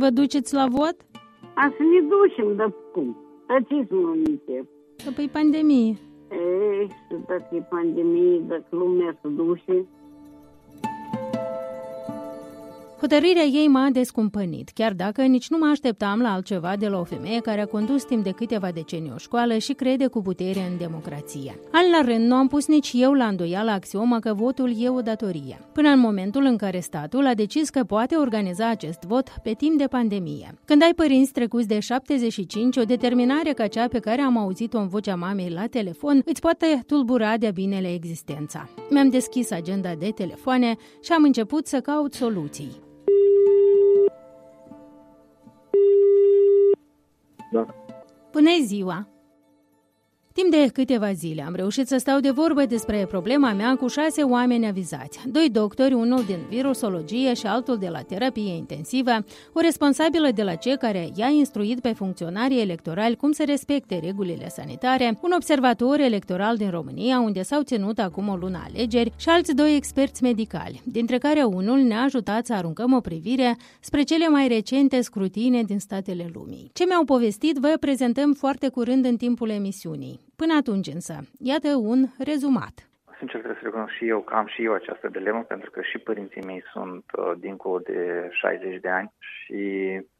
[0.00, 0.96] Vă duceți la vot?
[1.54, 3.16] A să ne ducem, dar cum?
[3.46, 4.68] Tăciți mă minte.
[5.14, 5.94] Păi pandemie.
[6.30, 9.86] Ei, să dacă e pandemie, dacă lumea se duce,
[13.00, 17.04] Hotărârea ei m-a descumpănit, chiar dacă nici nu mă așteptam la altceva de la o
[17.04, 20.78] femeie care a condus timp de câteva decenii o școală și crede cu putere în
[20.78, 21.60] democrație.
[21.72, 25.00] Al la rând, nu am pus nici eu la îndoială axioma că votul e o
[25.00, 29.52] datorie, până în momentul în care statul a decis că poate organiza acest vot pe
[29.52, 30.54] timp de pandemie.
[30.64, 34.88] Când ai părinți trecuți de 75, o determinare ca cea pe care am auzit-o în
[34.88, 38.68] vocea mamei la telefon îți poate tulbura de binele existența.
[38.90, 42.86] Mi-am deschis agenda de telefoane și am început să caut soluții.
[47.52, 47.66] Da.
[48.32, 49.08] Bună ziua!
[50.38, 54.22] Timp de câteva zile am reușit să stau de vorbă despre problema mea cu șase
[54.22, 55.18] oameni avizați.
[55.26, 59.10] Doi doctori, unul din virusologie și altul de la terapie intensivă,
[59.52, 64.48] o responsabilă de la cei care i-a instruit pe funcționarii electorali cum să respecte regulile
[64.48, 69.54] sanitare, un observator electoral din România, unde s-au ținut acum o lună alegeri, și alți
[69.54, 74.48] doi experți medicali, dintre care unul ne-a ajutat să aruncăm o privire spre cele mai
[74.48, 76.70] recente scrutine din statele lumii.
[76.72, 80.27] Ce mi-au povestit vă prezentăm foarte curând în timpul emisiunii.
[80.42, 82.76] Până atunci însă, iată un rezumat.
[83.18, 85.98] Sincer trebuie să recunosc și eu că am și eu această dilemă, pentru că și
[85.98, 89.62] părinții mei sunt uh, dincolo de 60 de ani și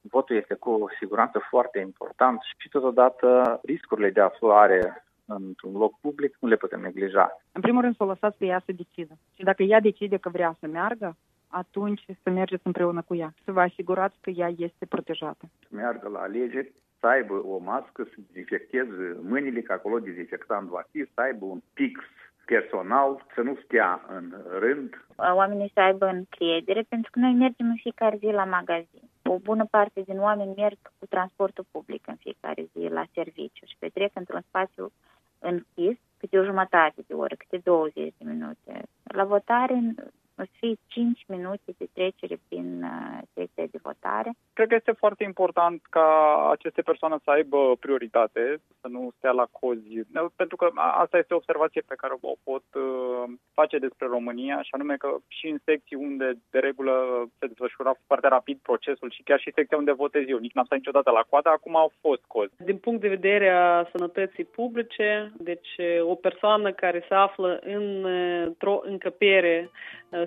[0.00, 6.48] votul este cu siguranță foarte important și totodată riscurile de aflare într-un loc public nu
[6.48, 7.40] le putem neglija.
[7.52, 9.14] În primul rând să o lăsați pe ea să decidă.
[9.36, 11.16] Și dacă ea decide că vrea să meargă,
[11.48, 13.34] atunci să mergeți împreună cu ea.
[13.44, 15.44] Să vă asigurați că ea este protejată.
[15.60, 20.82] Să meargă la alegeri, să aibă o mască, să dezinfecteze mâinile, că acolo dezinfectant va
[20.90, 22.00] fi, să aibă un pix
[22.46, 25.06] personal, să nu stea în rând.
[25.16, 29.02] Oamenii să aibă încredere, pentru că noi mergem în fiecare zi la magazin.
[29.22, 33.76] O bună parte din oameni merg cu transportul public în fiecare zi la serviciu și
[33.78, 34.92] petrec într-un spațiu
[35.38, 38.82] închis câte o jumătate de oră, câte 20 de minute.
[39.04, 39.94] La votare
[40.38, 44.30] o să fie 5 minute de trecere prin uh, secția de votare.
[44.52, 46.08] Cred că este foarte important ca
[46.50, 49.94] aceste persoane să aibă prioritate, să nu stea la cozi,
[50.36, 54.70] pentru că asta este o observație pe care o pot uh, face despre România, și
[54.72, 56.92] anume că și în secții unde de regulă
[57.38, 60.78] se desfășura foarte rapid procesul și chiar și secția unde votez eu, nici n-am stat
[60.78, 62.52] niciodată la coadă, acum au fost cozi.
[62.64, 69.70] Din punct de vedere a sănătății publice, deci o persoană care se află într-o încăpere
[69.70, 69.78] uh,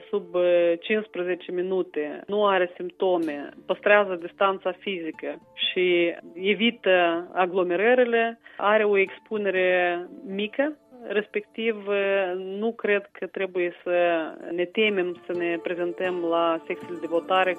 [0.09, 0.25] sub
[0.79, 10.77] 15 minute, nu are simptome, păstrează distanța fizică și evită aglomerările, are o expunere mică,
[11.07, 11.87] respectiv
[12.35, 13.97] nu cred că trebuie să
[14.51, 17.57] ne temem să ne prezentăm la secțiile de votare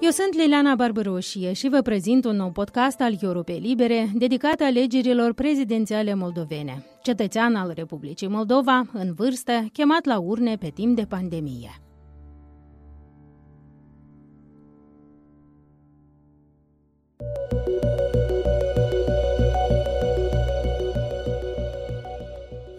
[0.00, 5.32] eu sunt Liliana Barbăroșie și vă prezint un nou podcast al Europei Libere dedicat alegerilor
[5.32, 6.84] prezidențiale moldovene.
[7.02, 11.89] Cetățean al Republicii Moldova, în vârstă, chemat la urne pe timp de pandemie.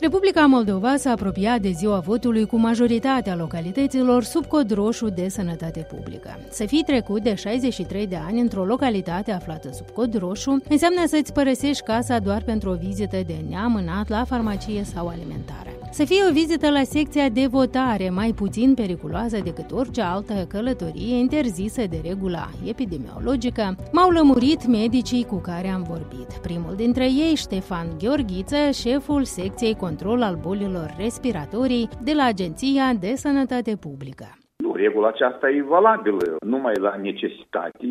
[0.02, 5.88] Republica Moldova s-a apropiat de ziua votului cu majoritatea localităților sub cod roșu de sănătate
[5.96, 6.40] publică.
[6.50, 11.34] Să fii trecut de 63 de ani într-o localitate aflată sub cod roșu înseamnă să-ți
[11.34, 15.71] părăsești casa doar pentru o vizită de neamânat la farmacie sau alimentară.
[15.94, 21.18] Să fie o vizită la secția de votare mai puțin periculoasă decât orice altă călătorie
[21.18, 26.34] interzisă de regula epidemiologică, m-au lămurit medicii cu care am vorbit.
[26.42, 33.14] Primul dintre ei, Ștefan Gheorghiță, șeful secției control al bolilor respiratorii de la Agenția de
[33.16, 34.41] Sănătate Publică.
[34.82, 37.88] Nu, regula aceasta e valabilă numai la necesitate,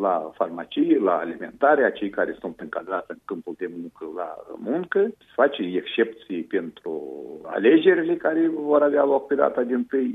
[0.00, 5.00] la farmacie, la alimentare, a cei care sunt încadrați în câmpul de muncă la muncă.
[5.18, 6.92] Se face excepții pentru
[7.44, 10.08] alegerile care vor avea loc pe data din 1 eh,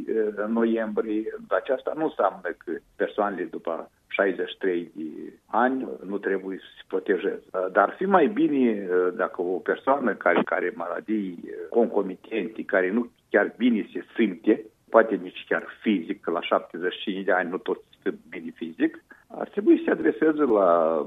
[0.47, 1.35] noiembrie.
[1.47, 7.43] Aceasta nu înseamnă că persoanele după 63 de ani nu trebuie să se protejeze.
[7.51, 12.91] Dar ar fi mai bine eh, dacă o persoană care are maladii eh, concomitente, care
[12.91, 17.57] nu chiar bine se simte, poate nici chiar fizic, că la 75 de ani nu
[17.57, 21.05] toți sunt bine fizic, ar trebui să se adreseze la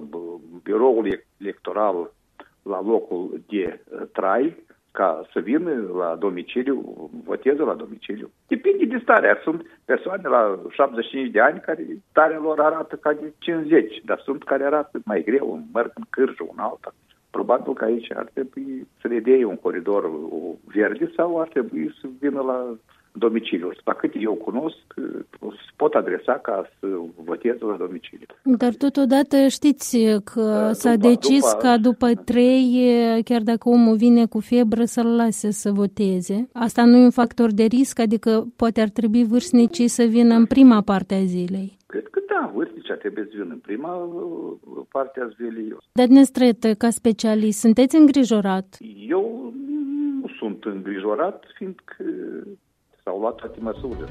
[0.63, 2.13] biroul electoral
[2.63, 4.57] la locul de uh, trai,
[4.93, 8.31] ca să vină la domiciliu, voteze la domiciliu.
[8.47, 9.39] Depinde de starea.
[9.43, 14.45] Sunt persoane la 75 de ani care starea lor arată ca de 50, dar sunt
[14.45, 16.95] care arată mai greu, un merg în cârjă, un alta.
[17.31, 20.11] Probabil că aici ar trebui să le dea un coridor
[20.65, 22.77] verde sau ar trebui să vină la
[23.13, 23.81] domiciliul.
[23.85, 24.77] La cât eu cunosc,
[25.77, 26.87] pot adresa ca să
[27.25, 28.27] voteze la domiciliu.
[28.43, 31.63] Dar totodată știți că s-a după, decis după...
[31.63, 32.79] ca după trei,
[33.25, 36.49] chiar dacă omul vine cu febră, să-l lase să voteze.
[36.53, 40.47] Asta nu e un factor de risc, adică poate ar trebui vârstnicii să vină în
[40.47, 41.79] prima parte a zilei.
[41.87, 45.77] Cred că da, vârstnicii trebuie să vină în prima uh, parte a zilei.
[45.93, 48.77] Dar Nestret, ca specialist, sunteți îngrijorat?
[49.09, 49.53] Eu
[50.21, 52.05] nu sunt îngrijorat, fiindcă
[53.11, 54.07] التطاولات المسؤوله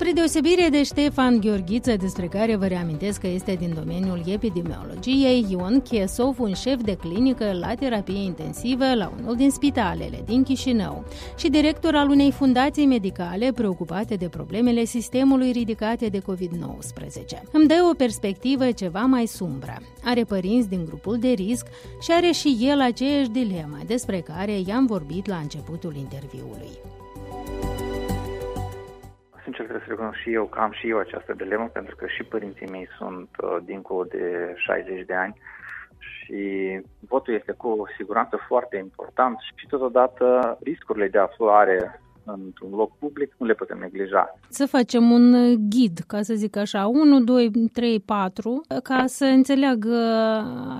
[0.00, 5.80] Spre deosebire de Ștefan Gheorghiță, despre care vă reamintesc că este din domeniul epidemiologiei, Ion
[5.80, 11.04] Chiesov, un șef de clinică la terapie intensivă la unul din spitalele din Chișinău
[11.38, 17.42] și director al unei fundații medicale preocupate de problemele sistemului ridicate de COVID-19.
[17.52, 19.76] Îmi dă o perspectivă ceva mai sumbră.
[20.04, 21.66] Are părinți din grupul de risc
[22.00, 26.70] și are și el aceeași dilemă despre care i-am vorbit la începutul interviului
[29.42, 32.22] sincer trebuie să recunosc și eu că am și eu această dilemă, pentru că și
[32.22, 35.34] părinții mei sunt uh, dincolo de 60 de ani
[35.98, 43.34] și votul este cu siguranță foarte important și totodată riscurile de aflare într-un loc public
[43.38, 44.34] nu le putem neglija.
[44.48, 49.96] Să facem un ghid, ca să zic așa, 1, 2, 3, 4, ca să înțeleagă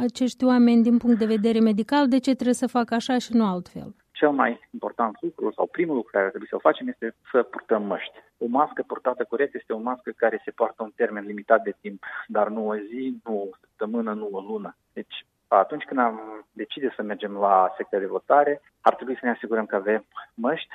[0.01, 3.47] acești oameni din punct de vedere medical de ce trebuie să facă așa și nu
[3.47, 7.83] altfel cel mai important lucru sau primul lucru care trebuie să-l facem este să purtăm
[7.83, 8.17] măști.
[8.39, 12.05] O mască purtată corect este o mască care se poartă un termen limitat de timp,
[12.27, 14.77] dar nu o zi, nu o săptămână, nu o lună.
[14.93, 15.27] Deci
[15.57, 19.67] atunci când am decide să mergem la secția de votare, ar trebui să ne asigurăm
[19.67, 20.05] că avem
[20.35, 20.69] măști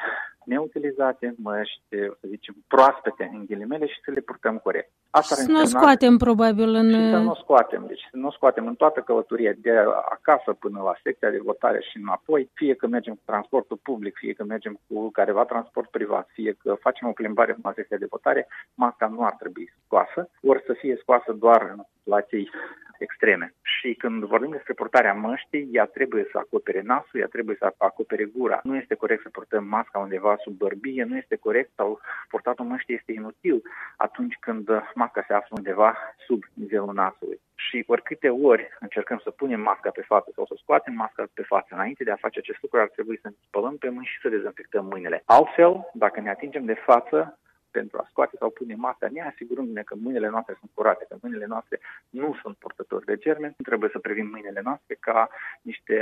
[0.45, 4.91] neutilizate, măști, să zicem, proaspete, în ghilimele, și să le purtăm corect.
[5.09, 6.89] Asta și să nu o scoatem probabil în...
[6.89, 9.77] Și să nu o scoatem, deci să nu o scoatem în toată călătoria, de
[10.09, 14.33] acasă până la secția de votare și înapoi, fie că mergem cu transportul public, fie
[14.33, 18.47] că mergem cu careva transport privat, fie că facem o plimbare la secția de votare,
[18.73, 22.49] masca nu ar trebui scoasă, ori să fie scoasă doar în situații
[22.97, 23.53] extreme.
[23.61, 28.23] Și când vorbim despre purtarea măștii, ea trebuie să acopere nasul, ea trebuie să acopere
[28.23, 28.59] gura.
[28.63, 32.95] Nu este corect să purtăm masca undeva sub bărbie, nu este corect sau purtatul măștii
[32.95, 33.61] este inutil
[33.97, 37.39] atunci când masca se află undeva sub nivelul nasului.
[37.55, 41.67] Și oricâte ori încercăm să punem masca pe față sau să scoatem masca pe față,
[41.69, 44.29] înainte de a face acest lucru ar trebui să ne spălăm pe mâini și să
[44.29, 45.21] dezinfectăm mâinile.
[45.25, 47.39] Altfel, dacă ne atingem de față,
[47.79, 51.45] pentru a scoate sau pune masca, ne asigurându-ne că mâinile noastre sunt curate, că mâinile
[51.45, 51.79] noastre
[52.09, 55.29] nu sunt purtători de germeni, trebuie să privim mâinile noastre ca
[55.61, 55.95] niște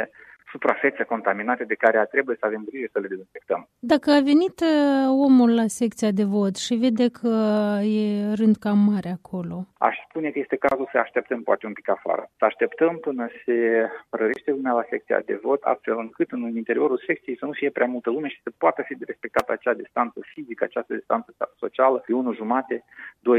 [0.54, 3.62] suprafețe contaminate de care trebuie să avem grijă să le dezinfectăm.
[3.80, 7.34] Dacă a venit uh, omul la secția de vot și vede că
[8.00, 9.58] e rând cam mare acolo?
[9.78, 12.24] Aș spune că este cazul să așteptăm poate un pic afară.
[12.38, 13.56] Să așteptăm până se
[14.10, 17.88] rărește lumea la secția de vot, astfel încât în interiorul secției să nu fie prea
[17.94, 22.14] multă lume și să poată fi respectată acea distanță fizică, această distanță socială de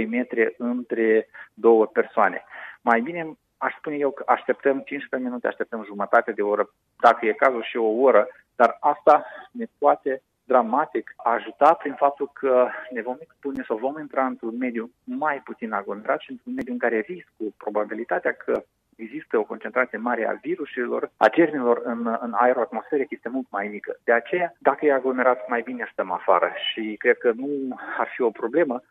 [0.04, 2.44] 1,5-2 metri între două persoane.
[2.80, 6.68] Mai bine aș spune eu că așteptăm 15 minute, așteptăm jumătate de oră,
[7.00, 12.68] dacă e cazul și o oră, dar asta ne poate dramatic ajuta prin faptul că
[12.90, 16.78] ne vom expune sau vom intra într-un mediu mai puțin aglomerat și într-un mediu în
[16.78, 18.64] care riscul, probabilitatea că
[18.96, 23.68] există o concentrație mare a virusilor, a germenilor în, în aerul atmosferic este mult mai
[23.68, 23.96] mică.
[24.04, 28.22] De aceea, dacă e aglomerat, mai bine stăm afară și cred că nu ar fi
[28.22, 28.82] o problemă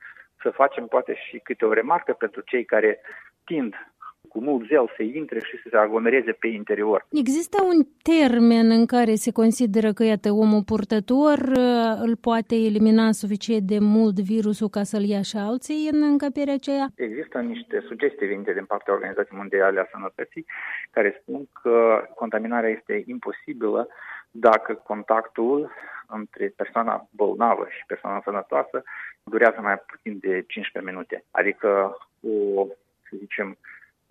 [0.42, 3.00] să facem poate și câte o remarcă pentru cei care
[3.46, 3.93] tind cu
[4.40, 7.06] mult zel să intre și să se aglomereze pe interior.
[7.12, 13.12] Există un termen în care se consideră că, iată, omul purtător uh, îl poate elimina
[13.12, 16.86] suficient de mult virusul ca să-l ia și alții în încăperea aceea?
[16.96, 20.46] Există niște sugestii venite din partea Organizației Mondiale a Sănătății
[20.92, 23.88] care spun că contaminarea este imposibilă
[24.32, 25.72] dacă contactul
[26.08, 28.84] între persoana bolnavă și persoana sănătoasă
[29.24, 31.24] durează mai puțin de 15 minute.
[31.32, 32.66] Adică o,
[33.10, 33.58] să zicem,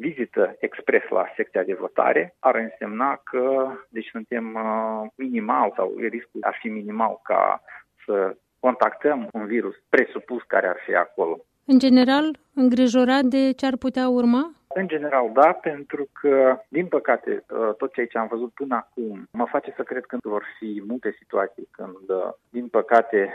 [0.03, 6.41] vizită expres la secția de votare ar însemna că deci suntem uh, minimal sau riscul
[6.41, 7.63] ar fi minimal ca
[8.05, 11.45] să contactăm un virus presupus care ar fi acolo.
[11.65, 14.53] În general, îngrijorat de ce ar putea urma?
[14.75, 19.29] În general, da, pentru că, din păcate, uh, tot ceea ce am văzut până acum
[19.33, 23.35] mă face să cred că vor fi multe situații când, uh, din păcate,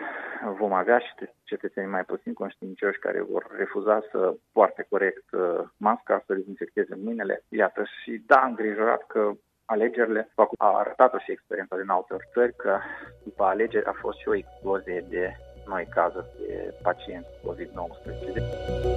[0.57, 6.23] vom avea și cetățenii mai puțin conștiincioși care vor refuza să poarte corect uh, masca,
[6.25, 7.43] să dezinfecteze mâinile.
[7.49, 9.31] Iată, și da, îngrijorat că
[9.65, 12.79] alegerile, a arătat-o și experiența din alte țări, că
[13.23, 15.35] după alegeri a fost și o explozie de
[15.67, 18.87] noi cazuri de pacienți COVID-19.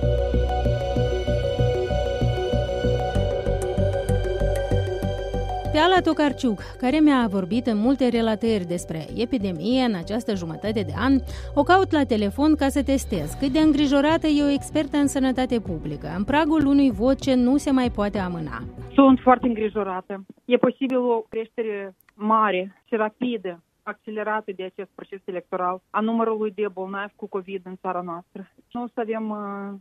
[5.73, 10.95] Pe Ala Tocarciuc, care mi-a vorbit în multe relatări despre epidemie în această jumătate de
[11.09, 11.13] an,
[11.55, 15.61] o caut la telefon ca să testez cât de îngrijorată e o expertă în sănătate
[15.61, 18.59] publică, în pragul unui vot ce nu se mai poate amâna.
[18.95, 20.25] Sunt foarte îngrijorată.
[20.45, 26.69] E posibil o creștere mare și rapidă accelerată de acest proces electoral a numărului de
[26.73, 28.51] bolnavi cu COVID în țara noastră.
[28.73, 29.39] Nu o să avem uh,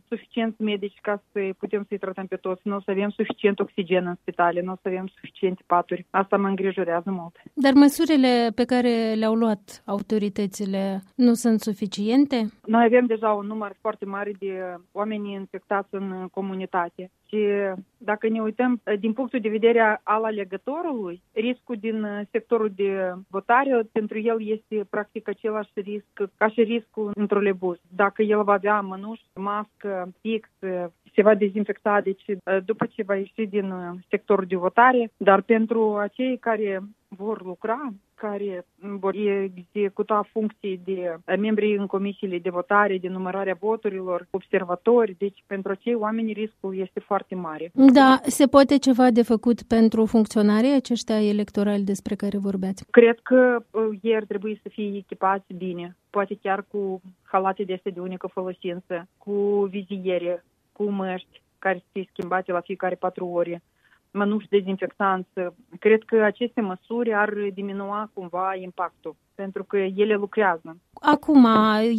[0.08, 4.06] suficient medici ca să putem să-i tratăm pe toți, nu o să avem suficient oxigen
[4.06, 6.06] în spitale, nu o să avem suficiente paturi.
[6.10, 7.36] Asta mă îngrijorează mult.
[7.54, 12.48] Dar măsurile pe care le-au luat autoritățile nu sunt suficiente?
[12.66, 17.38] Noi avem deja un număr foarte mare de oameni infectați în comunitate și
[17.98, 24.18] dacă ne uităm din punctul de vedere al alegătorului, riscul din sectorul de votare pentru
[24.18, 27.78] el este practic același risc ca și riscul în trolebus.
[27.88, 30.48] Dacă el va avea mănuși, mască, fix,
[31.14, 32.24] se va dezinfecta, deci
[32.64, 33.74] după ce va ieși din
[34.08, 37.92] sectorul de votare, dar pentru acei care vor lucra,
[38.26, 39.14] care vor
[39.56, 45.16] executa funcții de membri în comisiile de votare, de numărarea voturilor, observatori.
[45.18, 47.70] Deci, pentru acei oameni riscul este foarte mare.
[47.72, 52.84] Da, se poate ceva de făcut pentru funcționarii aceștia electorali despre care vorbeați?
[52.90, 57.74] Cred că uh, ei ar trebui să fie echipați bine, poate chiar cu halate de
[57.74, 63.26] astea de unică folosință, cu viziere, cu măști care să fie schimbate la fiecare patru
[63.26, 63.62] ore
[64.12, 65.28] mănuși dezinfectanți.
[65.78, 70.76] Cred că aceste măsuri ar diminua cumva impactul, pentru că ele lucrează.
[71.00, 71.46] Acum,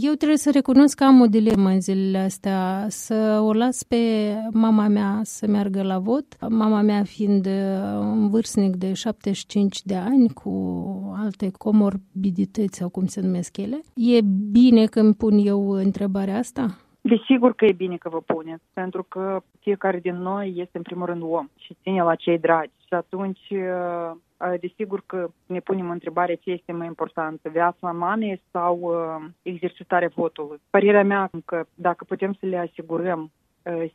[0.02, 4.34] eu trebuie să recunosc că am o dilemă în zilele astea, să o las pe
[4.52, 7.46] mama mea să meargă la vot, mama mea fiind
[8.00, 10.52] un vârstnic de 75 de ani cu
[11.18, 13.80] alte comorbidități sau cum se numesc ele.
[13.96, 16.78] E bine când pun eu întrebarea asta?
[17.02, 21.06] Desigur că e bine că vă puneți, pentru că fiecare din noi este în primul
[21.06, 22.72] rând om și ține la cei dragi.
[22.88, 28.42] Și atunci, uh, uh, desigur că ne punem întrebarea ce este mai importantă, viața mamei
[28.52, 30.60] sau uh, exercitarea votului.
[30.70, 33.32] Părerea mea că dacă putem să le asigurăm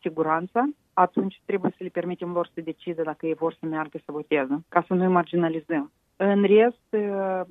[0.00, 4.12] siguranța, atunci trebuie să le permitem lor să decidă dacă ei vor să meargă să
[4.12, 5.92] voteze, ca să nu-i marginalizăm.
[6.16, 6.96] În rest,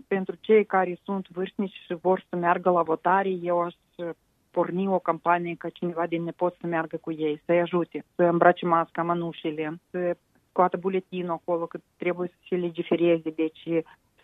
[0.07, 3.74] pentru cei care sunt vârstnici și vor să meargă la votare, eu aș
[4.55, 8.65] porni o campanie ca cineva din nepoți să meargă cu ei, să-i ajute, să îmbrace
[8.65, 10.17] masca, mănușile, să
[10.50, 13.63] scoată buletinul acolo, că trebuie să se legifereze, deci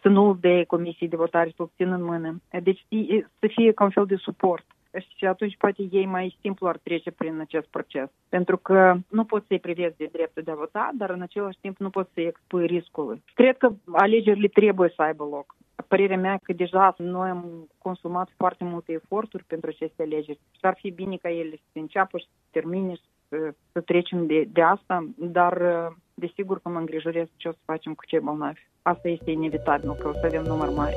[0.01, 2.41] să nu-l dea comisii de votare, să-l țină în mână.
[2.63, 2.85] Deci
[3.39, 4.65] să fie ca un fel de suport.
[5.17, 8.09] Și atunci poate ei mai simplu ar trece prin acest proces.
[8.29, 11.77] Pentru că nu poți să-i privezi de dreptul de a vota, dar în același timp
[11.77, 13.23] nu poți să-i expui riscului.
[13.33, 15.55] Cred că alegerile trebuie să aibă loc
[15.91, 20.77] părerea mea că deja noi am consumat foarte multe eforturi pentru aceste alegeri și ar
[20.81, 24.61] fi bine ca ele să înceapă și să termine și să, să trecem de, de
[24.61, 25.55] asta, dar
[26.13, 28.67] desigur că mă îngrijorez ce o să facem cu cei bolnavi.
[28.81, 30.95] Asta este inevitabil, că o să avem număr mare.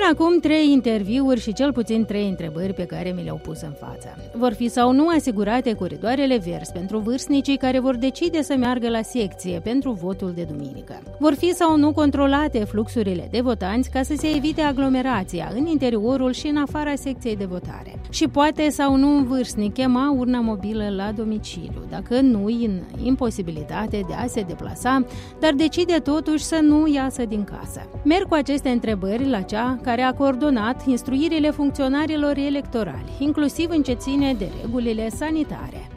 [0.00, 3.72] Până acum, trei interviuri și cel puțin trei întrebări pe care mi le-au pus în
[3.72, 4.16] față.
[4.32, 9.02] Vor fi sau nu asigurate coridoarele verzi pentru vârstnicii care vor decide să meargă la
[9.02, 11.02] secție pentru votul de duminică?
[11.18, 16.32] Vor fi sau nu controlate fluxurile de votanți ca să se evite aglomerația în interiorul
[16.32, 17.99] și în afara secției de votare?
[18.10, 24.00] Și poate sau nu un vârstnic chema urna mobilă la domiciliu, dacă nu în imposibilitate
[24.08, 25.04] de a se deplasa,
[25.40, 27.80] dar decide totuși să nu iasă din casă.
[28.04, 33.92] Merg cu aceste întrebări la cea care a coordonat instruirile funcționarilor electorali, inclusiv în ce
[33.92, 35.88] ține de regulile sanitare.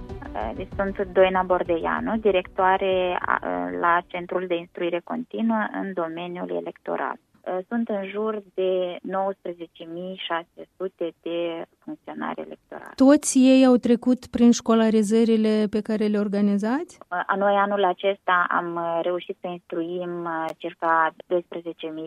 [0.55, 3.19] Deci sunt Doina Bordeianu, directoare
[3.79, 7.19] la Centrul de Instruire Continuă în domeniul electoral.
[7.47, 9.07] Uh, sunt în jur de 19.600
[11.21, 12.91] de funcționari electorali.
[12.95, 16.97] Toți ei au trecut prin școlarizările pe care le organizați?
[17.11, 21.25] Uh, noi anul acesta am uh, reușit să instruim circa 12.000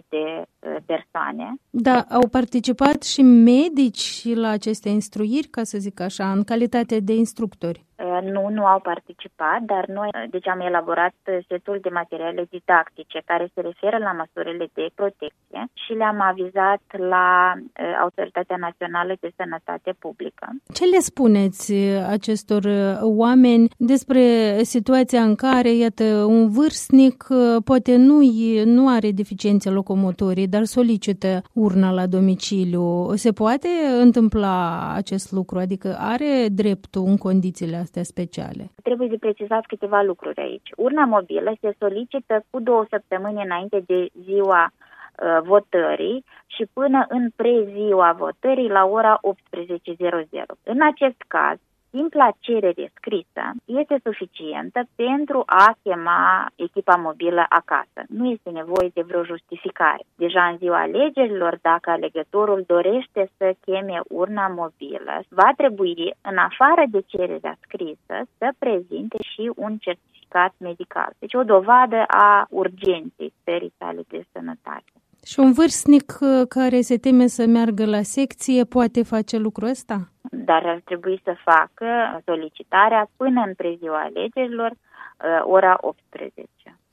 [0.08, 0.44] de
[0.86, 1.54] persoane.
[1.70, 7.14] Da, au participat și medici la aceste instruiri, ca să zic așa, în calitate de
[7.14, 7.85] instructori.
[8.20, 11.14] Nu, nu au participat, dar noi deci am elaborat
[11.48, 17.54] setul de materiale didactice care se referă la măsurile de protecție și le-am avizat la
[18.00, 20.46] Autoritatea Națională de Sănătate Publică.
[20.72, 21.72] Ce le spuneți
[22.08, 22.62] acestor
[23.02, 24.22] oameni despre
[24.62, 27.26] situația în care, iată, un vârstnic
[27.64, 28.20] poate nu,
[28.64, 33.14] nu are deficiențe locomotorii, dar solicită urna la domiciliu?
[33.14, 33.68] Se poate
[34.00, 35.58] întâmpla acest lucru?
[35.58, 38.70] Adică are dreptul în condițiile astea speciale?
[38.82, 40.70] Trebuie de precizat câteva lucruri aici.
[40.76, 47.30] Urna mobilă se solicită cu două săptămâni înainte de ziua uh, votării și până în
[47.36, 50.42] preziua votării la ora 18.00.
[50.62, 51.58] În acest caz,
[51.96, 58.00] simpla cerere scrisă este suficientă pentru a chema echipa mobilă acasă.
[58.08, 60.04] Nu este nevoie de vreo justificare.
[60.14, 66.84] Deja în ziua alegerilor, dacă alegătorul dorește să cheme urna mobilă, va trebui, în afară
[66.90, 71.10] de cererea scrisă, să prezinte și un certificat medical.
[71.18, 74.92] Deci o dovadă a urgenței stării sale de sănătate.
[75.26, 80.08] Și un vârstnic uh, care se teme să meargă la secție poate face lucrul ăsta?
[80.30, 81.86] Dar ar trebui să facă
[82.24, 86.48] solicitarea până în preziua alegerilor, uh, ora 18.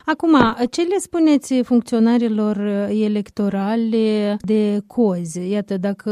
[0.06, 0.38] Acum,
[0.72, 5.50] ce le spuneți funcționarilor uh, electorale de cozi?
[5.50, 6.12] Iată, dacă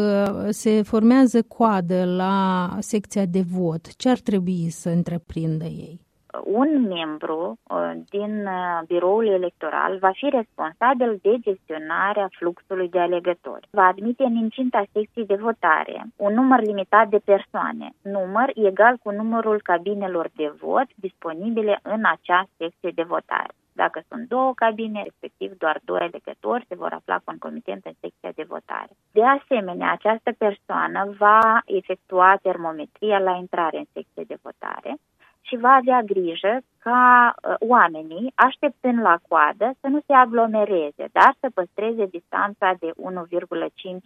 [0.50, 6.00] se formează coadă la secția de vot, ce ar trebui să întreprindă ei?
[6.44, 13.68] Un membru uh, din uh, biroul electoral va fi responsabil de gestionarea fluxului de alegători.
[13.72, 19.12] Va admite în incinta secției de votare un număr limitat de persoane, număr egal cu
[19.12, 23.54] numărul cabinelor de vot disponibile în acea secție de votare.
[23.74, 28.46] Dacă sunt două cabine, respectiv doar doi alegători, se vor afla concomitent în secția de
[28.48, 28.90] votare.
[29.12, 34.98] De asemenea, această persoană va efectua termometria la intrare în secție de votare
[35.42, 41.36] și va avea grijă ca uh, oamenii, așteptând la coadă, să nu se aglomereze, dar
[41.40, 42.92] să păstreze distanța de 1,5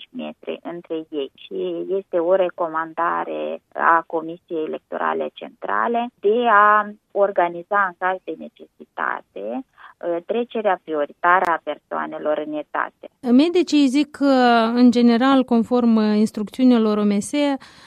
[0.09, 1.31] metri între ei.
[1.43, 9.43] Și este o recomandare a Comisiei Electorale Centrale de a organiza în caz de necesitate
[9.45, 13.09] uh, trecerea prioritară a persoanelor în etate.
[13.31, 14.33] Medicii zic că,
[14.73, 17.31] în general, conform instrucțiunilor OMS,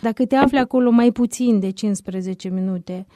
[0.01, 3.07] dacă te afli acolo mai puțin de 15 minute,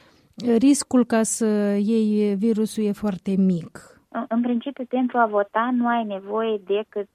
[0.57, 1.45] riscul ca să
[1.79, 4.01] iei virusul e foarte mic.
[4.27, 7.07] În principiu, pentru a vota nu ai nevoie decât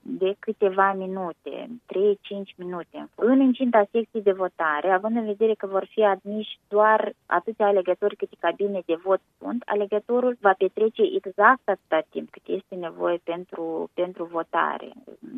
[0.00, 3.08] de câteva minute, 3-5 minute.
[3.14, 8.16] În incinta secției de votare, având în vedere că vor fi admiși doar atâția alegători
[8.16, 13.90] câte cabine de vot sunt, alegătorul va petrece exact atâta timp cât este nevoie pentru,
[13.94, 14.90] pentru votare,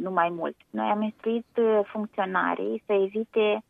[0.02, 0.56] nu mai mult.
[0.70, 1.46] Noi am instruit
[1.84, 3.62] funcționarii să evite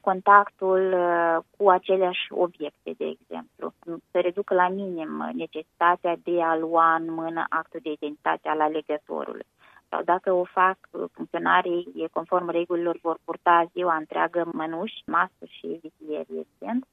[0.00, 3.72] contactul uh, cu aceleași obiecte, de exemplu.
[4.10, 9.46] Să reducă la minim necesitatea de a lua în mână actul de identitate al alegătorului.
[9.88, 10.78] Sau dacă o fac,
[11.12, 16.86] funcționarii, conform regulilor, vor purta ziua întreagă mănuși, mască și vizieri, evident,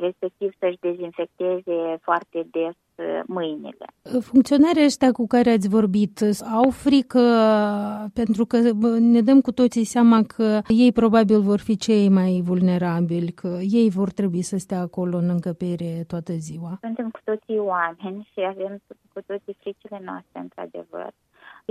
[0.00, 3.86] respectiv să-și dezinfecteze foarte des uh, mâinile.
[4.20, 6.20] Funcționarii ăștia cu care ați vorbit
[6.54, 7.20] au frică
[8.14, 8.56] pentru că
[8.98, 13.90] ne dăm cu toții seama că ei probabil vor fi cei mai vulnerabili, că ei
[13.90, 16.78] vor trebui să stea acolo în încăpere toată ziua.
[16.80, 18.80] Suntem cu toții oameni și avem
[19.12, 21.12] cu toții fricile noastre, într-adevăr.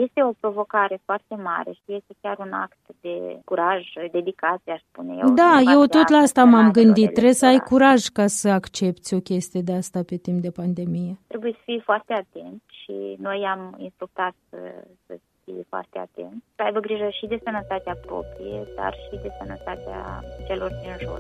[0.06, 5.14] Este o provocare foarte mare și este chiar un act de curaj, dedicație, aș spune
[5.22, 5.30] eu.
[5.34, 7.14] Da, eu tot la asta m-am gândit.
[7.14, 11.18] Trebuie să ai curaj ca să accepti o chestie de asta pe timp de pandemie.
[11.28, 14.58] Trebuie să fii foarte atent și noi am instructat să,
[15.06, 20.24] să fie foarte atent, să aibă grijă și de sănătatea proprie, dar și de sănătatea
[20.48, 21.20] celor din jur.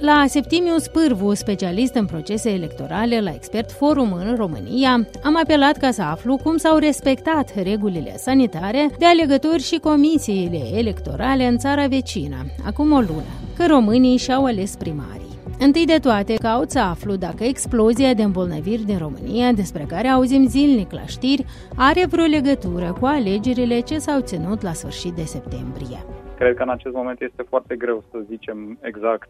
[0.00, 4.90] La Septimius Pârvu, specialist în procese electorale la Expert Forum în România,
[5.24, 11.44] am apelat ca să aflu cum s-au respectat regulile sanitare de alegători și comisiile electorale
[11.44, 12.36] în țara vecină,
[12.66, 15.38] acum o lună, că românii și-au ales primarii.
[15.58, 20.46] Întâi de toate, caut să aflu dacă explozia de îmbolnăviri din România, despre care auzim
[20.46, 21.44] zilnic la știri,
[21.76, 26.04] are vreo legătură cu alegerile ce s-au ținut la sfârșit de septembrie.
[26.36, 29.28] Cred că în acest moment este foarte greu să zicem exact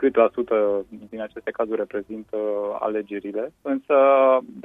[0.00, 2.36] cât la sută din aceste cazuri reprezintă
[2.78, 3.52] alegerile.
[3.62, 3.96] Însă,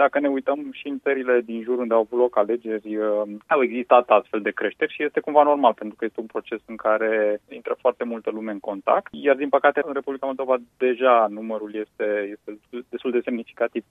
[0.02, 3.62] dacă ne uităm și în țările din jur unde au avut loc alegeri, uh, au
[3.64, 7.42] existat astfel de creșteri și este cumva normal, pentru că este un proces în care
[7.50, 9.08] intră foarte multă lume în contact.
[9.12, 13.84] Iar, din păcate, în Republica Moldova deja numărul este, este destul de semnificativ.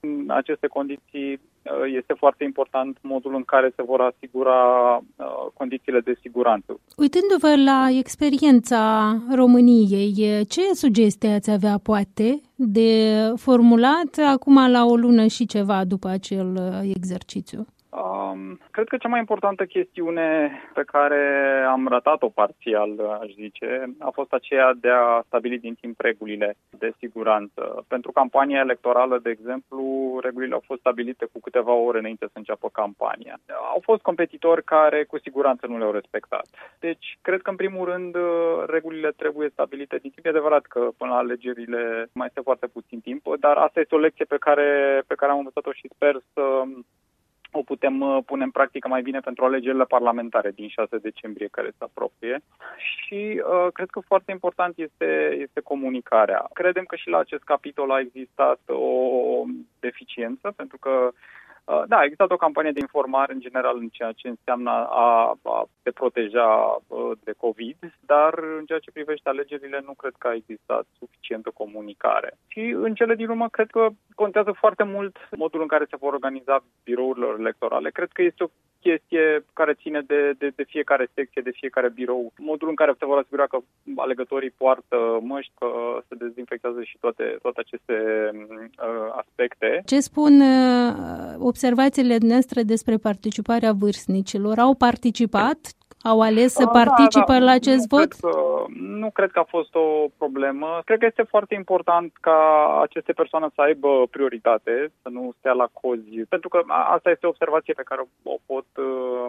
[0.00, 1.53] În aceste condiții uh,
[1.98, 4.60] este foarte important modul în care se vor asigura
[4.96, 5.24] uh,
[5.54, 6.80] condițiile de siguranță.
[6.96, 15.26] Uitându-vă la experiența României, ce sugestii ați avea, poate, de formulat acum la o lună
[15.26, 17.66] și ceva după acel uh, exercițiu?
[18.02, 21.22] Um, cred că cea mai importantă chestiune pe care
[21.68, 26.92] am ratat-o parțial, aș zice, a fost aceea de a stabili din timp regulile de
[26.98, 27.84] siguranță.
[27.88, 29.82] Pentru campania electorală, de exemplu,
[30.22, 33.40] regulile au fost stabilite cu câteva ore înainte să înceapă campania.
[33.72, 36.46] Au fost competitori care cu siguranță nu le-au respectat.
[36.78, 38.16] Deci, cred că în primul rând
[38.66, 40.26] regulile trebuie stabilite din timp.
[40.26, 43.98] E adevărat că până la alegerile mai este foarte puțin timp, dar asta este o
[43.98, 46.62] lecție pe care, pe care am învățat-o și sper să
[47.56, 51.68] o putem uh, pune în practică mai bine pentru alegerile parlamentare din 6 decembrie care
[51.68, 52.40] se apropie.
[52.76, 56.48] Și uh, cred că foarte important este, este comunicarea.
[56.52, 59.42] Credem că și la acest capitol a existat o
[59.80, 61.12] deficiență, pentru că Uh,
[61.64, 65.68] da, a existat o campanie de informare în general în ceea ce înseamnă a, a
[65.82, 70.34] te proteja uh, de COVID, dar în ceea ce privește alegerile nu cred că a
[70.34, 72.36] existat suficientă comunicare.
[72.46, 76.12] Și în cele din urmă cred că contează foarte mult modul în care se vor
[76.12, 77.90] organiza birourile electorale.
[77.90, 78.48] Cred că este o
[78.86, 82.32] chestie care ține de, de, de fiecare secție, de fiecare birou.
[82.38, 83.58] Modul în care se vor asigura că
[83.96, 85.68] alegătorii poartă măști, că
[86.08, 87.96] se dezinfectează și toate, toate aceste
[88.34, 89.82] uh, aspecte.
[89.86, 94.58] Ce spun uh, observațiile noastre despre participarea vârstnicilor?
[94.58, 95.60] Au participat?
[96.10, 97.44] Au ales să participe da, da.
[97.44, 98.12] la acest nu vot?
[98.12, 100.82] Cred că, nu cred că a fost o problemă.
[100.84, 102.38] Cred că este foarte important ca
[102.82, 106.24] aceste persoane să aibă prioritate, să nu stea la cozi.
[106.28, 106.62] Pentru că
[106.96, 109.26] asta este o observație pe care o pot uh,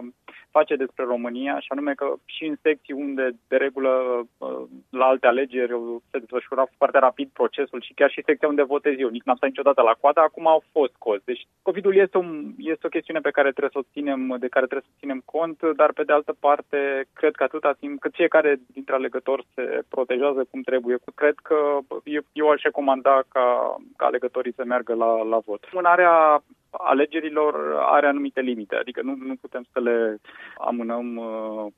[0.58, 3.92] face despre România, și anume că și în secții unde de regulă
[4.38, 4.62] uh,
[5.00, 5.72] la alte alegeri
[6.10, 9.48] se desfășura foarte rapid procesul și chiar și secția unde votez eu, nici n-am stat
[9.48, 11.24] niciodată la coadă, acum au fost cozi.
[11.24, 14.66] Deci COVID-ul este, un, este o chestiune pe care trebuie să o ținem, de care
[14.66, 16.78] trebuie să ținem cont, dar pe de altă parte,
[17.12, 21.58] cred că atâta timp cât fiecare dintre alegători se protejează cum trebuie, cred că
[22.04, 25.68] eu, eu aș recomanda ca, ca alegătorii să meargă la, la vot.
[25.72, 26.42] Mânarea
[26.78, 30.18] alegerilor are anumite limite, adică nu, nu putem să le
[30.58, 31.72] amânăm, uh,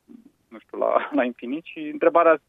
[0.48, 2.40] nu știu, la, la infinit și întrebarea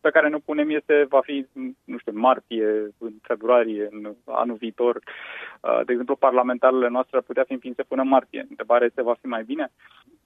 [0.00, 1.46] pe care ne punem este, va fi,
[1.84, 2.66] nu știu, în martie,
[2.98, 4.96] în februarie, în anul viitor.
[4.96, 8.46] Uh, de exemplu, parlamentarele noastre ar putea fi înființe până în martie.
[8.48, 9.72] Întrebarea este, va fi mai bine?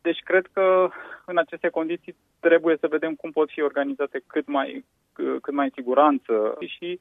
[0.02, 0.88] Deci cred că
[1.24, 4.84] în aceste condiții trebuie să vedem cum pot fi organizate cât mai,
[5.40, 7.00] cât mai în siguranță și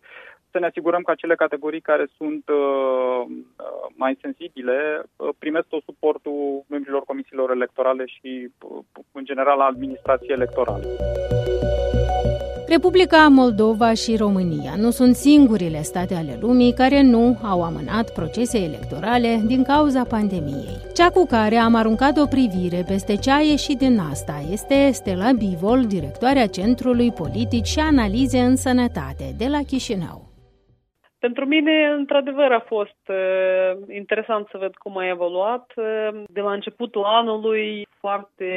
[0.51, 5.83] să ne asigurăm că acele categorii care sunt uh, uh, mai sensibile uh, primesc tot
[5.83, 10.85] suportul membrilor comisiilor electorale și, uh, în general, a administrației electorale.
[12.71, 18.57] Republica Moldova și România nu sunt singurile state ale lumii care nu au amânat procese
[18.57, 20.77] electorale din cauza pandemiei.
[20.93, 25.31] Cea cu care am aruncat o privire peste ce a ieșit din asta este Stella
[25.31, 30.30] Bivol, directoarea Centrului Politici și Analize în Sănătate de la Chișinău.
[31.21, 35.71] Pentru mine, într-adevăr, a fost uh, interesant să văd cum a evoluat.
[35.75, 38.51] Uh, de la începutul anului, foarte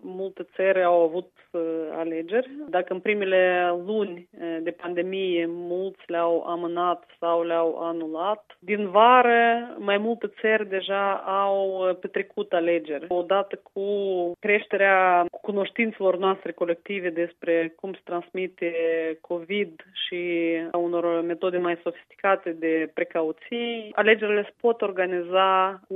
[0.00, 1.60] multe țări au avut uh,
[1.92, 2.50] alegeri.
[2.68, 9.76] Dacă în primele luni uh, de pandemie mulți le-au amânat sau le-au anulat, din vară
[9.78, 13.06] mai multe țări deja au petrecut alegeri.
[13.08, 13.82] Odată cu
[14.38, 18.72] creșterea cunoștințelor noastre colective despre cum se transmite
[19.20, 20.20] COVID și
[20.70, 25.94] a unor metode mai sofisticate de precauții, alegerile se pot organiza cu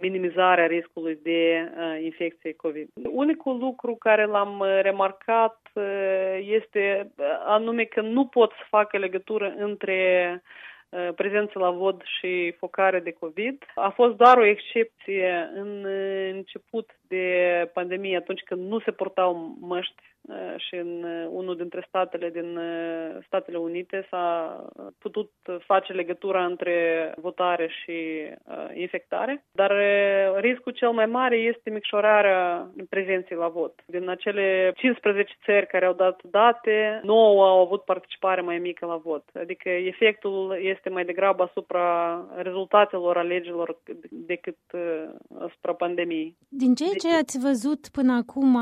[0.00, 2.88] minimizarea riscului de uh, infecție COVID.
[3.10, 9.54] Unicul lucru care l-am remarcat uh, este uh, anume că nu pot să facă legătură
[9.58, 10.42] între
[11.14, 13.64] prezență la vot și focare de COVID.
[13.74, 15.84] A fost doar o excepție în
[16.32, 17.24] început de
[17.72, 20.17] pandemie, atunci când nu se portau măști Eh,
[20.56, 24.64] și în eh, unul dintre statele din eh, Statele Unite s-a
[24.98, 25.30] putut
[25.66, 27.96] face legătura între votare și
[28.74, 29.72] infectare, dar
[30.40, 33.82] riscul cel mai mare este micșorarea prezenței la vot.
[33.86, 38.96] Din acele 15 țări care au dat date, 9 au avut participare mai mică la
[38.96, 39.24] vot.
[39.34, 43.78] Adică efectul este mai degrabă asupra rezultatelor alegerilor
[44.10, 44.58] decât
[45.38, 46.36] asupra pandemiei.
[46.48, 48.58] Din ceea ce ați văzut până acum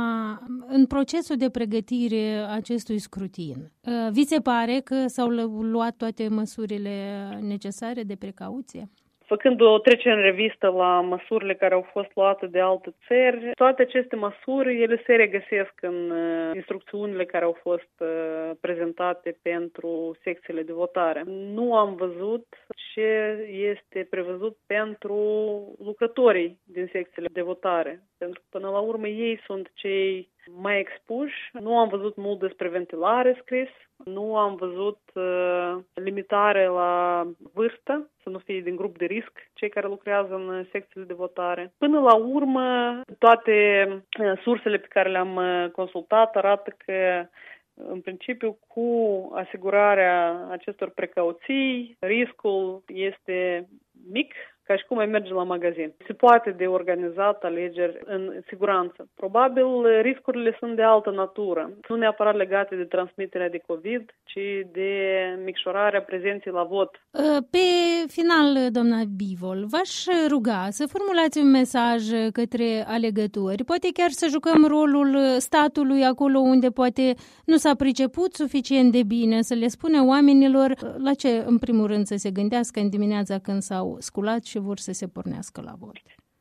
[0.67, 2.25] în procesul de pregătire
[2.59, 3.59] acestui scrutin.
[3.59, 5.29] Uh, vi se pare că s-au
[5.75, 6.97] luat toate măsurile
[7.41, 8.83] necesare de precauție?
[9.27, 13.83] Făcând o trecere în revistă la măsurile care au fost luate de alte țări, toate
[13.83, 20.63] aceste măsuri, ele se regăsesc în uh, instrucțiunile care au fost uh, prezentate pentru secțiile
[20.63, 21.23] de votare.
[21.27, 22.47] Nu am văzut
[22.93, 25.19] ce este prevăzut pentru
[25.85, 31.51] lucrătorii din secțiile de votare, pentru că până la urmă ei sunt cei mai expuși.
[31.53, 33.69] Nu am văzut mult despre ventilare scris,
[34.05, 39.69] nu am văzut uh, limitare la vârstă, să nu fie din grup de risc cei
[39.69, 41.73] care lucrează în secțiile de votare.
[41.79, 43.87] Până la urmă, toate
[44.21, 47.27] uh, sursele pe care le-am uh, consultat arată că
[47.75, 48.89] în principiu, cu
[49.35, 53.69] asigurarea acestor precauții, riscul este
[54.11, 54.35] mic
[54.67, 55.93] ca și cum ai merge la magazin.
[56.07, 59.09] Se poate de organizat alegeri în siguranță.
[59.15, 59.67] Probabil
[60.03, 64.91] riscurile sunt de altă natură, nu neapărat legate de transmiterea de COVID, ci de
[65.45, 66.91] micșorarea prezenței la vot.
[67.51, 67.67] Pe
[68.07, 72.03] final, doamna Bivol, v-aș ruga să formulați un mesaj
[72.33, 78.93] către alegători, poate chiar să jucăm rolul statului acolo unde poate nu s-a priceput suficient
[78.93, 82.89] de bine, să le spune oamenilor la ce, în primul rând, să se gândească în
[82.89, 85.97] dimineața când s-au sculat și vor să se pornească la vot.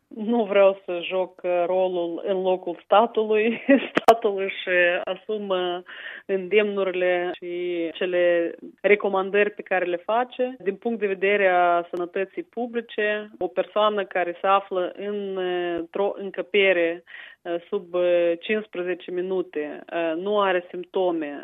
[0.07, 3.61] Nu vreau să joc rolul în locul statului.
[3.91, 4.69] Statul își
[5.03, 5.83] asumă
[6.25, 10.55] îndemnurile și cele recomandări pe care le face.
[10.59, 17.03] Din punct de vedere a sănătății publice, o persoană care se află într-o încăpere
[17.41, 17.95] uh, sub
[18.39, 21.43] 15 uh, minute, uh, nu are simptome,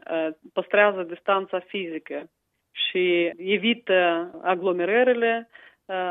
[0.53, 2.29] păstrează distanța fizică
[2.71, 5.49] și evită aglomerările,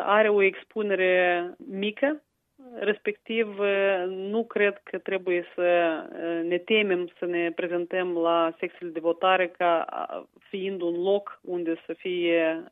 [0.04, 2.22] are o expunere mică
[2.78, 3.59] respectiv
[4.06, 6.02] nu cred că trebuie să
[6.44, 9.85] ne temem să ne prezentăm la secțiile de votare ca
[10.38, 12.64] fiind un loc unde să fie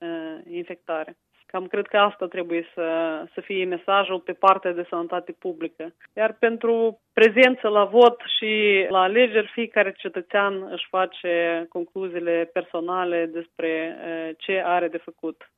[0.50, 1.16] infectare.
[1.46, 2.88] Cam cred că asta trebuie să,
[3.34, 5.94] să fie mesajul pe partea de sănătate publică.
[6.16, 13.96] Iar pentru prezență la vot și la alegeri, fiecare cetățean își face concluziile personale despre
[14.38, 15.50] ce are de făcut.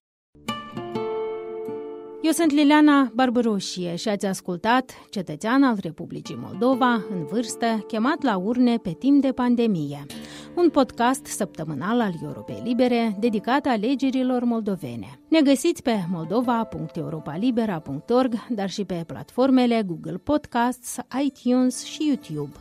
[2.22, 8.36] Eu sunt Liliana Barbăroșie și ați ascultat Cetățean al Republicii Moldova, în vârstă, chemat la
[8.36, 10.06] urne pe timp de pandemie.
[10.54, 15.20] Un podcast săptămânal al Europei Libere dedicat alegerilor moldovene.
[15.28, 22.52] Ne găsiți pe moldova.europalibera.org, dar și pe platformele Google Podcasts, iTunes și YouTube.